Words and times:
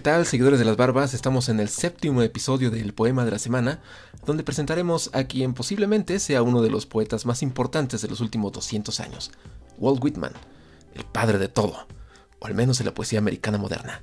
¿Qué 0.00 0.04
tal, 0.04 0.24
seguidores 0.24 0.58
de 0.58 0.64
las 0.64 0.78
barbas? 0.78 1.12
Estamos 1.12 1.50
en 1.50 1.60
el 1.60 1.68
séptimo 1.68 2.22
episodio 2.22 2.70
del 2.70 2.94
Poema 2.94 3.26
de 3.26 3.32
la 3.32 3.38
Semana, 3.38 3.82
donde 4.24 4.42
presentaremos 4.42 5.10
a 5.12 5.24
quien 5.24 5.52
posiblemente 5.52 6.18
sea 6.20 6.40
uno 6.40 6.62
de 6.62 6.70
los 6.70 6.86
poetas 6.86 7.26
más 7.26 7.42
importantes 7.42 8.00
de 8.00 8.08
los 8.08 8.20
últimos 8.20 8.50
200 8.52 8.98
años, 9.00 9.30
Walt 9.76 10.02
Whitman, 10.02 10.32
el 10.94 11.04
padre 11.04 11.36
de 11.36 11.48
todo, 11.48 11.86
o 12.38 12.46
al 12.46 12.54
menos 12.54 12.78
de 12.78 12.84
la 12.84 12.94
poesía 12.94 13.18
americana 13.18 13.58
moderna. 13.58 14.00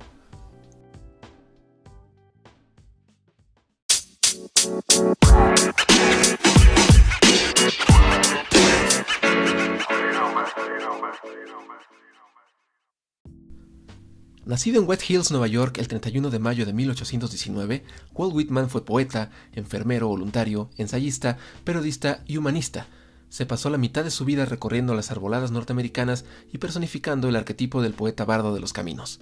Nacido 14.48 14.80
en 14.80 14.88
West 14.88 15.10
Hills, 15.10 15.30
Nueva 15.30 15.46
York, 15.46 15.76
el 15.76 15.88
31 15.88 16.30
de 16.30 16.38
mayo 16.38 16.64
de 16.64 16.72
1819, 16.72 17.84
Walt 18.14 18.34
Whitman 18.34 18.70
fue 18.70 18.82
poeta, 18.82 19.30
enfermero 19.52 20.08
voluntario, 20.08 20.70
ensayista, 20.78 21.36
periodista 21.64 22.22
y 22.24 22.38
humanista. 22.38 22.86
Se 23.28 23.44
pasó 23.44 23.68
la 23.68 23.76
mitad 23.76 24.04
de 24.04 24.10
su 24.10 24.24
vida 24.24 24.46
recorriendo 24.46 24.94
las 24.94 25.10
arboladas 25.10 25.50
norteamericanas 25.50 26.24
y 26.50 26.56
personificando 26.56 27.28
el 27.28 27.36
arquetipo 27.36 27.82
del 27.82 27.92
poeta 27.92 28.24
bardo 28.24 28.54
de 28.54 28.60
los 28.60 28.72
caminos. 28.72 29.20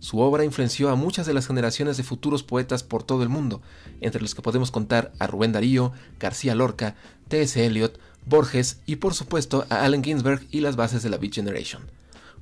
Su 0.00 0.18
obra 0.18 0.44
influenció 0.44 0.90
a 0.90 0.96
muchas 0.96 1.26
de 1.26 1.34
las 1.34 1.46
generaciones 1.46 1.96
de 1.96 2.02
futuros 2.02 2.42
poetas 2.42 2.82
por 2.82 3.04
todo 3.04 3.22
el 3.22 3.28
mundo, 3.28 3.62
entre 4.00 4.20
los 4.20 4.34
que 4.34 4.42
podemos 4.42 4.72
contar 4.72 5.12
a 5.20 5.28
Rubén 5.28 5.52
Darío, 5.52 5.92
García 6.18 6.56
Lorca, 6.56 6.96
T.S. 7.28 7.64
Eliot, 7.64 8.00
Borges 8.24 8.80
y 8.84 8.96
por 8.96 9.14
supuesto 9.14 9.64
a 9.70 9.84
Allen 9.84 10.02
Ginsberg 10.02 10.44
y 10.50 10.58
las 10.58 10.74
bases 10.74 11.04
de 11.04 11.10
la 11.10 11.18
Beat 11.18 11.34
Generation. 11.34 11.82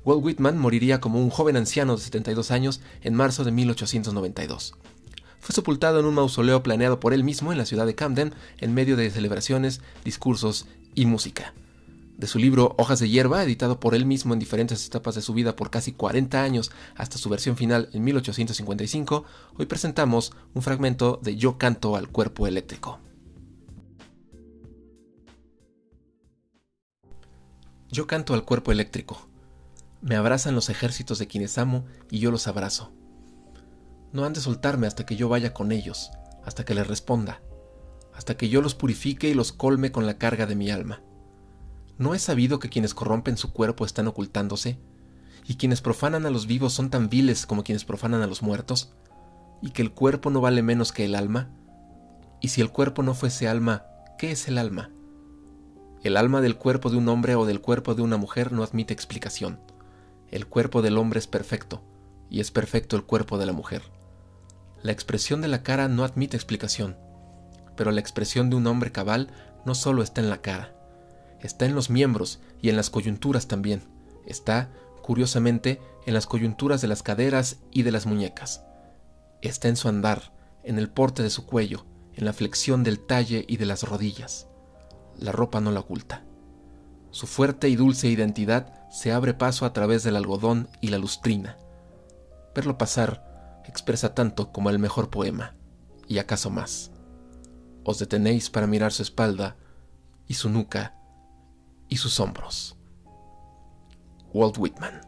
Walt 0.05 0.23
Whitman 0.23 0.59
moriría 0.59 1.01
como 1.01 1.19
un 1.19 1.31
joven 1.31 1.57
anciano 1.57 1.95
de 1.95 2.03
72 2.03 2.51
años 2.51 2.79
en 3.01 3.15
marzo 3.15 3.43
de 3.43 3.51
1892. 3.51 4.75
Fue 5.39 5.53
sepultado 5.53 5.99
en 5.99 6.05
un 6.05 6.13
mausoleo 6.13 6.61
planeado 6.61 6.99
por 6.99 7.13
él 7.13 7.23
mismo 7.23 7.51
en 7.51 7.57
la 7.57 7.65
ciudad 7.65 7.87
de 7.87 7.95
Camden 7.95 8.33
en 8.59 8.73
medio 8.75 8.97
de 8.97 9.09
celebraciones, 9.09 9.81
discursos 10.03 10.67
y 10.93 11.07
música. 11.07 11.55
De 12.17 12.27
su 12.27 12.37
libro 12.37 12.75
Hojas 12.77 12.99
de 12.99 13.09
hierba, 13.09 13.43
editado 13.43 13.79
por 13.79 13.95
él 13.95 14.05
mismo 14.05 14.33
en 14.33 14.39
diferentes 14.39 14.85
etapas 14.85 15.15
de 15.15 15.21
su 15.21 15.33
vida 15.33 15.55
por 15.55 15.71
casi 15.71 15.91
40 15.91 16.41
años 16.41 16.71
hasta 16.95 17.17
su 17.17 17.27
versión 17.29 17.57
final 17.57 17.89
en 17.91 18.03
1855, 18.03 19.25
hoy 19.57 19.65
presentamos 19.65 20.33
un 20.53 20.61
fragmento 20.61 21.19
de 21.23 21.35
Yo 21.35 21.57
canto 21.57 21.95
al 21.95 22.09
cuerpo 22.09 22.45
eléctrico. 22.45 22.99
Yo 27.89 28.05
canto 28.07 28.33
al 28.35 28.45
cuerpo 28.45 28.71
eléctrico 28.71 29.34
me 30.05 30.15
abrazan 30.15 30.53
los 30.53 30.69
ejércitos 30.69 31.17
de 31.17 31.25
quienes 31.25 31.57
amo 31.57 31.83
y 32.11 32.19
yo 32.19 32.29
los 32.29 32.47
abrazo. 32.47 32.91
No 34.13 34.23
han 34.23 34.33
de 34.33 34.39
soltarme 34.39 34.85
hasta 34.85 35.03
que 35.03 35.15
yo 35.15 35.29
vaya 35.29 35.51
con 35.51 35.71
ellos, 35.71 36.11
hasta 36.43 36.63
que 36.63 36.75
les 36.75 36.85
responda, 36.85 37.41
hasta 38.13 38.37
que 38.37 38.47
yo 38.47 38.61
los 38.61 38.75
purifique 38.75 39.29
y 39.29 39.33
los 39.33 39.51
colme 39.51 39.91
con 39.91 40.05
la 40.05 40.19
carga 40.19 40.45
de 40.45 40.55
mi 40.55 40.69
alma. 40.69 41.01
¿No 41.97 42.13
he 42.13 42.19
sabido 42.19 42.59
que 42.59 42.69
quienes 42.69 42.93
corrompen 42.93 43.35
su 43.35 43.51
cuerpo 43.51 43.83
están 43.83 44.05
ocultándose? 44.07 44.77
¿Y 45.47 45.55
quienes 45.55 45.81
profanan 45.81 46.27
a 46.27 46.29
los 46.29 46.45
vivos 46.45 46.71
son 46.71 46.91
tan 46.91 47.09
viles 47.09 47.47
como 47.47 47.63
quienes 47.63 47.83
profanan 47.83 48.21
a 48.21 48.27
los 48.27 48.43
muertos? 48.43 48.93
¿Y 49.63 49.71
que 49.71 49.81
el 49.81 49.91
cuerpo 49.91 50.29
no 50.29 50.39
vale 50.39 50.61
menos 50.61 50.91
que 50.91 51.05
el 51.05 51.15
alma? 51.15 51.49
¿Y 52.41 52.49
si 52.49 52.61
el 52.61 52.69
cuerpo 52.69 53.01
no 53.01 53.15
fuese 53.15 53.47
alma, 53.47 53.87
qué 54.19 54.29
es 54.29 54.47
el 54.47 54.59
alma? 54.59 54.91
El 56.03 56.15
alma 56.15 56.41
del 56.41 56.57
cuerpo 56.57 56.91
de 56.91 56.97
un 56.97 57.09
hombre 57.09 57.33
o 57.33 57.47
del 57.47 57.59
cuerpo 57.59 57.95
de 57.95 58.03
una 58.03 58.17
mujer 58.17 58.51
no 58.51 58.61
admite 58.61 58.93
explicación. 58.93 59.64
El 60.35 60.47
cuerpo 60.47 60.81
del 60.81 60.97
hombre 60.97 61.19
es 61.19 61.27
perfecto, 61.27 61.81
y 62.29 62.41
es 62.41 62.51
perfecto 62.51 62.97
el 62.97 63.05
cuerpo 63.05 63.37
de 63.37 63.45
la 63.45 63.53
mujer. 63.53 63.83
La 64.83 64.91
expresión 64.91 65.39
de 65.39 65.47
la 65.47 65.63
cara 65.63 65.87
no 65.87 66.03
admite 66.03 66.35
explicación, 66.35 66.97
pero 67.77 67.89
la 67.91 68.01
expresión 68.01 68.49
de 68.49 68.57
un 68.57 68.67
hombre 68.67 68.91
cabal 68.91 69.29
no 69.63 69.75
solo 69.75 70.03
está 70.03 70.19
en 70.19 70.29
la 70.29 70.41
cara, 70.41 70.75
está 71.39 71.65
en 71.65 71.73
los 71.73 71.89
miembros 71.89 72.41
y 72.61 72.67
en 72.67 72.75
las 72.75 72.89
coyunturas 72.89 73.47
también, 73.47 73.83
está, 74.25 74.73
curiosamente, 75.01 75.79
en 76.05 76.13
las 76.13 76.27
coyunturas 76.27 76.81
de 76.81 76.89
las 76.89 77.01
caderas 77.01 77.59
y 77.71 77.83
de 77.83 77.93
las 77.93 78.05
muñecas, 78.05 78.61
está 79.41 79.69
en 79.69 79.77
su 79.77 79.87
andar, 79.87 80.33
en 80.65 80.79
el 80.79 80.89
porte 80.89 81.23
de 81.23 81.29
su 81.29 81.45
cuello, 81.45 81.85
en 82.13 82.25
la 82.25 82.33
flexión 82.33 82.83
del 82.83 82.99
talle 82.99 83.45
y 83.47 83.55
de 83.55 83.67
las 83.67 83.83
rodillas. 83.83 84.47
La 85.17 85.31
ropa 85.31 85.61
no 85.61 85.71
la 85.71 85.79
oculta. 85.79 86.24
Su 87.15 87.27
fuerte 87.27 87.69
y 87.69 87.77
dulce 87.77 88.09
identidad 88.09 88.89
se 88.89 89.13
abre 89.13 89.33
paso 89.33 89.65
a 89.65 89.71
través 89.71 90.03
del 90.03 90.17
algodón 90.17 90.67
y 90.81 90.89
la 90.89 90.97
lustrina. 90.97 91.57
Verlo 92.53 92.77
pasar 92.77 93.61
expresa 93.65 94.13
tanto 94.13 94.51
como 94.51 94.69
el 94.69 94.79
mejor 94.79 95.09
poema, 95.09 95.55
y 96.09 96.17
acaso 96.17 96.49
más. 96.49 96.91
Os 97.85 97.99
detenéis 97.99 98.49
para 98.49 98.67
mirar 98.67 98.91
su 98.91 99.01
espalda, 99.01 99.55
y 100.27 100.33
su 100.33 100.49
nuca, 100.49 100.93
y 101.87 101.95
sus 101.95 102.19
hombros. 102.19 102.77
Walt 104.33 104.57
Whitman. 104.57 104.99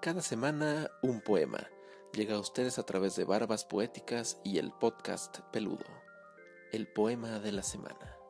Cada 0.00 0.22
semana 0.22 0.88
un 1.02 1.20
poema 1.20 1.68
llega 2.14 2.36
a 2.36 2.40
ustedes 2.40 2.78
a 2.78 2.84
través 2.84 3.16
de 3.16 3.24
Barbas 3.24 3.66
Poéticas 3.66 4.40
y 4.42 4.56
el 4.56 4.72
podcast 4.72 5.40
Peludo 5.52 6.01
el 6.72 6.86
poema 6.88 7.38
de 7.38 7.52
la 7.52 7.62
semana. 7.62 8.21